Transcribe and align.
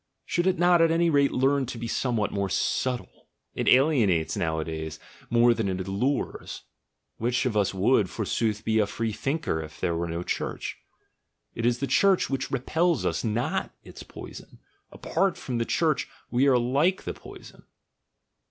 Should 0.25 0.47
it 0.47 0.57
not 0.57 0.81
at 0.81 0.89
any 0.89 1.11
rate 1.11 1.31
learn 1.31 1.67
to 1.67 1.77
be 1.77 1.87
somewhat 1.87 2.31
more 2.31 2.49
subtle? 2.49 3.27
It 3.53 3.67
alienates 3.67 4.35
nowadays, 4.35 4.99
more 5.29 5.53
than 5.53 5.69
it 5.69 5.87
allures. 5.87 6.63
Which 7.17 7.45
of 7.45 7.55
us 7.55 7.71
would, 7.71 8.09
for 8.09 8.25
sooth, 8.25 8.65
be 8.65 8.79
a 8.79 8.87
freethinker 8.87 9.61
if 9.61 9.79
there 9.79 9.95
were 9.95 10.07
no 10.07 10.23
Church? 10.23 10.79
It 11.53 11.67
is 11.67 11.77
the 11.77 11.85
Church 11.85 12.31
which 12.31 12.49
repels 12.49 13.05
us, 13.05 13.23
not 13.23 13.75
its 13.83 14.01
poison— 14.01 14.57
apart 14.91 15.37
from 15.37 15.59
the 15.59 15.65
Church 15.65 16.07
we 16.31 16.49
like 16.49 17.03
the 17.03 17.13
poison." 17.13 17.61